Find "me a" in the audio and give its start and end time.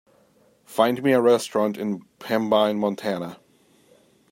1.03-1.21